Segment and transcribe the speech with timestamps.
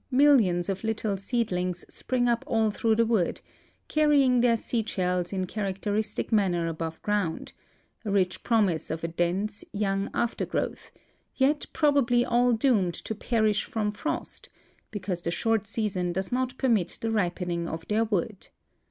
[0.09, 3.39] millions of little seedlings spririg up all through the wood,
[3.87, 7.53] car rying their seed shells in characteristic manner above ground,
[8.03, 10.89] a rich promise of a dense, j^'oung aftergrowth,
[11.35, 14.49] yet probably all doomed to perish from frost,
[14.89, 18.47] because the short season does not permit the ripening of their wood.